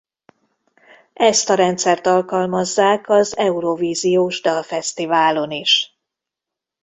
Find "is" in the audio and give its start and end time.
5.51-5.99